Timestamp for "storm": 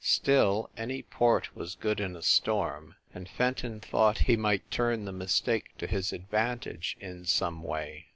2.23-2.95